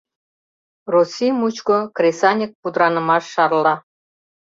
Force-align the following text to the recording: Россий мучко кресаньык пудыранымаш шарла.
Россий 0.93 1.33
мучко 1.39 1.77
кресаньык 1.95 2.51
пудыранымаш 2.61 3.23
шарла. 3.33 3.75